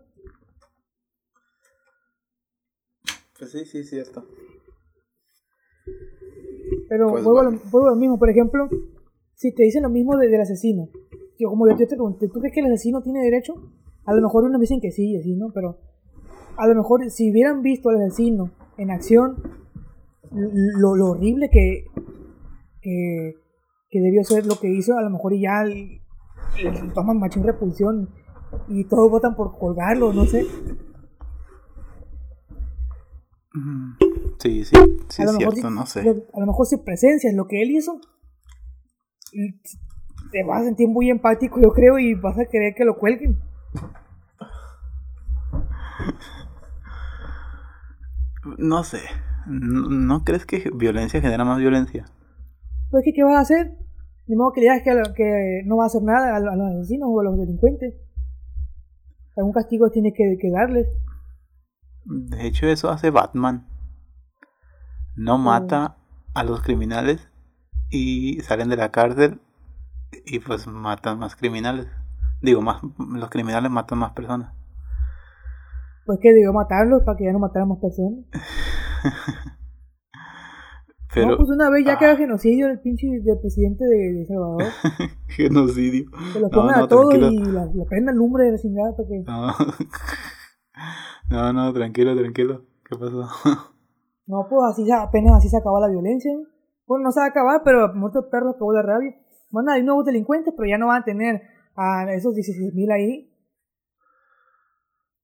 [3.39, 4.25] Pues sí, sí, cierto.
[6.89, 8.67] Pero pues vuelvo, a lo, mismo, por ejemplo,
[9.34, 10.89] si te dicen lo mismo del asesino,
[11.41, 13.55] yo como yo te pregunté, ¿tú crees que el asesino tiene derecho?
[14.05, 15.51] A lo mejor unos dicen que sí, así, ¿no?
[15.53, 15.79] Pero
[16.57, 19.37] a lo mejor si hubieran visto al asesino en acción,
[20.31, 21.85] lo, lo horrible que,
[22.81, 23.35] que,
[23.89, 25.63] que debió ser lo que hizo, a lo mejor ya
[26.93, 28.09] toman machín repulsión
[28.67, 30.45] y todos votan por colgarlo, no sé.
[34.39, 34.75] Sí, sí,
[35.09, 36.01] sí, es cierto, no sé.
[36.01, 37.99] a lo mejor si presencias lo que él hizo,
[40.32, 43.39] te vas a sentir muy empático, yo creo, y vas a querer que lo cuelguen.
[48.57, 49.01] No sé.
[49.45, 52.05] ¿No, crees que violencia genera más violencia?
[52.89, 53.77] Pues, ¿qué, qué vas a hacer?
[54.27, 57.19] Ni modo que digas que, que no va a hacer nada a, los asesinos o
[57.19, 57.95] a los delincuentes.
[59.36, 60.88] Algún castigo tiene que, que darles.
[62.05, 63.67] De hecho, eso hace Batman.
[65.15, 65.97] No mata
[66.34, 67.29] a los criminales
[67.89, 69.39] y salen de la cárcel
[70.26, 71.88] y pues matan más criminales.
[72.41, 74.53] Digo, más los criminales matan más personas.
[76.05, 78.26] Pues que digo matarlos para que ya no mataran más personas.
[81.14, 82.16] Pero, no, pues una vez ya ah.
[82.16, 84.64] genocidio el pinche del presidente de, Salvador.
[85.28, 86.09] genocidio.
[86.32, 89.07] Se lo pongan a todos y la, la prenda el lumbre de la chingada para
[89.07, 89.24] que.
[91.30, 91.53] No.
[91.53, 92.66] no, tranquilo, tranquilo.
[92.84, 93.26] ¿Qué pasó?
[94.26, 96.32] no, pues así apenas así se acabó la violencia.
[96.86, 99.16] Bueno, no se va a acabar, pero muerto perro acabó la rabia.
[99.52, 101.41] Bueno, hay nuevos delincuentes, pero ya no van a tener
[101.76, 103.30] a esos 16.000 ahí.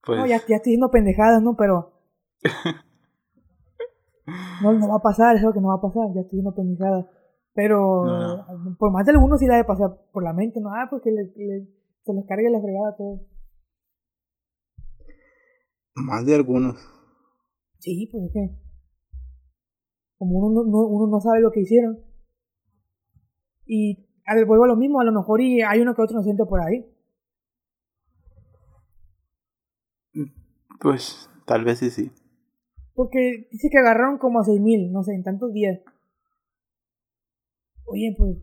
[0.05, 0.19] Pues...
[0.19, 1.55] No, ya, ya estoy diciendo pendejadas, ¿no?
[1.55, 1.93] Pero...
[4.61, 7.05] no, no va a pasar, eso que no va a pasar, ya estoy diciendo pendejadas.
[7.53, 8.05] Pero
[8.77, 10.69] por más de algunos sí la de pasar por la mente, ¿no?
[10.69, 11.67] Ah, porque pues le,
[12.03, 13.21] se les cargue la fregada a todos.
[15.95, 16.77] Más de algunos.
[17.79, 18.67] Sí, pues es que...
[20.19, 21.99] Como uno no, uno no sabe lo que hicieron.
[23.65, 26.45] Y al vuelvo a lo mismo, a lo mejor y hay uno que otro inocente
[26.45, 26.85] por ahí.
[30.79, 32.11] Pues tal vez sí, sí.
[32.93, 35.79] Porque dice que agarraron como a seis mil, no sé, en tantos días.
[37.85, 38.37] Oye, pues.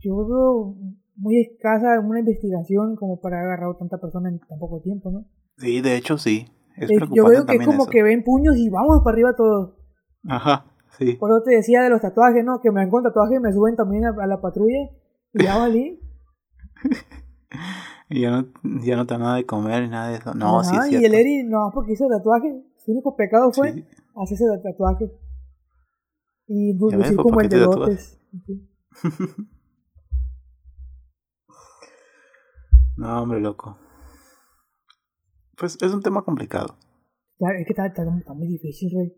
[0.00, 0.76] Yo veo
[1.16, 5.24] muy escasa una investigación como para haber agarrado tanta persona en tan poco tiempo, ¿no?
[5.56, 6.46] Sí, de hecho sí.
[6.76, 9.76] Es eh, yo veo que es como que ven puños y vamos para arriba todos.
[10.28, 11.14] Ajá, sí.
[11.14, 12.60] Por eso te decía de los tatuajes, ¿no?
[12.60, 14.90] Que me dan con tatuajes y me suben también a, la patrulla.
[15.34, 16.00] Y ya valí.
[18.08, 18.46] y ya no,
[18.84, 20.34] ya no te nada de comer nada de eso.
[20.34, 22.64] No, sí Y el Eri, no, porque hizo tatuaje.
[22.78, 23.86] Su único pecado fue
[24.16, 25.12] hacerse tatuaje.
[26.46, 28.20] Y lucir como el de lotes.
[32.96, 33.78] no, hombre, loco.
[35.56, 36.76] Pues es un tema complicado.
[37.38, 39.16] Es que está, está, muy difícil, Rey.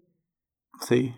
[0.80, 1.14] Sí.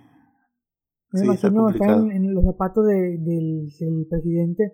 [1.12, 4.72] Me imagino estar en, los zapatos de, del, del, presidente.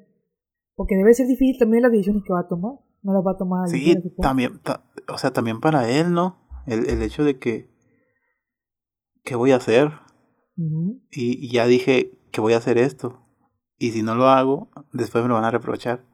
[0.75, 2.73] Porque debe ser difícil también las decisiones que va a tomar.
[3.03, 3.69] No las va a tomar.
[3.69, 4.61] Sí, también,
[5.09, 6.39] o sea, también para él, ¿no?
[6.67, 7.71] El, el hecho de que.
[9.25, 9.91] ¿Qué voy a hacer?
[10.57, 13.21] y, y, ya dije que voy a hacer esto.
[13.79, 16.05] Y si no lo hago, después me lo van a reprochar.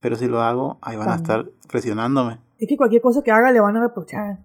[0.00, 2.40] Pero si lo hago, ahí van a estar presionándome.
[2.58, 4.44] Es que cualquier cosa que haga le van a reprochar.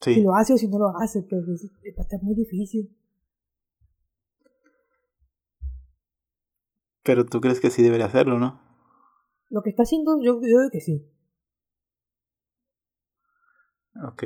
[0.00, 2.96] Si lo hace o si no lo hace, pero pues, va a estar muy difícil.
[7.06, 8.60] Pero tú crees que sí debería hacerlo, ¿no?
[9.48, 11.08] Lo que está haciendo, yo, yo digo que sí.
[14.04, 14.24] Ok.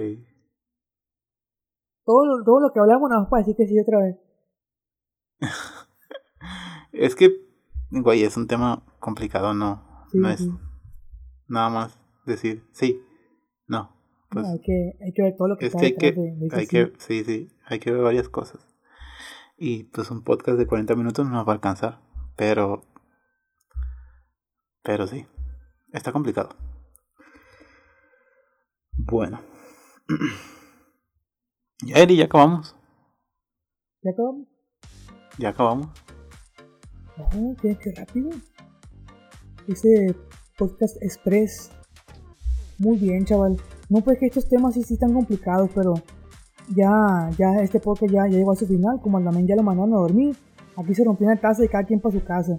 [2.05, 4.17] Todo, todo lo que hablamos nada más para decir que sí otra vez.
[6.93, 7.31] es que,
[7.91, 9.89] güey, es un tema complicado, ¿no?
[10.13, 10.49] no es
[11.47, 13.01] nada más decir sí,
[13.67, 13.95] no.
[14.31, 16.15] Pues, hay, que, hay que ver todo lo que es que hay que,
[16.53, 18.67] hay que sí, sí, hay que ver varias cosas.
[19.57, 22.01] Y pues un podcast de 40 minutos no nos va a alcanzar,
[22.41, 22.83] pero
[24.83, 25.27] pero sí,
[25.93, 26.49] está complicado.
[28.97, 29.43] Bueno.
[31.95, 32.75] Eri, ya acabamos.
[34.03, 34.49] ¿Ya acabamos?
[35.37, 35.89] Ya acabamos.
[37.61, 38.31] Qué, qué rápido.
[39.69, 40.17] Ese
[40.57, 41.71] podcast express
[42.79, 43.59] muy bien, chaval.
[43.91, 45.93] No pues que estos temas sí, sí están complicados, pero
[46.75, 48.99] ya, ya este podcast ya, llegó a su final.
[49.03, 50.35] Como al también ya lo mandaron a dormir.
[50.81, 52.59] Aquí se rompió una taza y cada quien para su casa.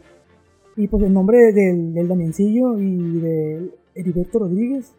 [0.75, 4.93] Y pues en nombre del, del Damiencillo y de Heriberto Rodríguez,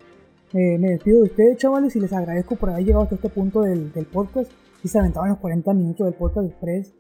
[0.53, 3.63] eh, me despido de ustedes, chavales, y les agradezco por haber llegado hasta este punto
[3.63, 4.51] del, podcast.
[4.85, 6.93] Y se aventaban los 40 minutos del podcast express.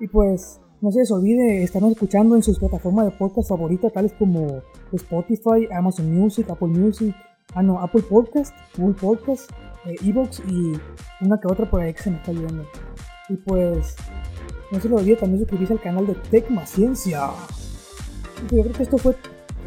[0.00, 4.12] Y pues no se les olvide estarnos escuchando en sus plataformas de podcast favoritas, tales
[4.12, 4.60] como
[4.92, 7.14] Spotify, Amazon Music, Apple Music,
[7.54, 9.50] Ah, no, Apple Podcast, Google Podcast,
[9.86, 10.72] eh, Evox y
[11.24, 12.64] una que otra por ahí que se me está viendo.
[13.28, 13.96] Y pues,
[14.70, 17.30] no se lo olvide también suscribirse al canal de Tecma Ciencia.
[18.50, 19.16] Yo creo que esto fue,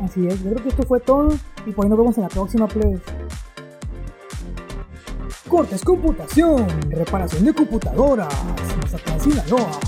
[0.01, 1.29] así es, yo creo que esto fue todo.
[1.65, 2.99] Y pues nos vemos en la próxima, play.
[5.47, 8.33] Cortes Computación, reparación de computadoras,
[9.19, 9.79] Sinaloa.